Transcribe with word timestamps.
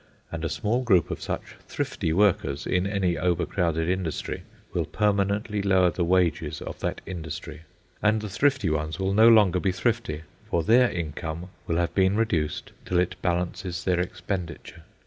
And 0.31 0.43
a 0.43 0.49
small 0.49 0.81
group 0.81 1.11
of 1.11 1.21
such 1.21 1.43
thrifty 1.67 2.11
workers 2.11 2.65
in 2.65 2.87
any 2.87 3.19
overcrowded 3.19 3.87
industry 3.87 4.41
will 4.73 4.85
permanently 4.87 5.61
lower 5.61 5.91
the 5.91 6.03
wages 6.03 6.59
of 6.59 6.79
that 6.79 7.01
industry. 7.05 7.61
And 8.01 8.19
the 8.19 8.27
thrifty 8.27 8.71
ones 8.71 8.97
will 8.99 9.13
no 9.13 9.27
longer 9.29 9.59
be 9.59 9.71
thrifty, 9.71 10.23
for 10.49 10.63
their 10.63 10.89
income 10.89 11.49
will 11.67 11.77
have 11.77 11.93
been 11.93 12.15
reduced 12.15 12.71
till 12.83 12.97
it 12.97 13.13
balances 13.21 13.83
their 13.83 13.99
expenditure. 13.99 14.81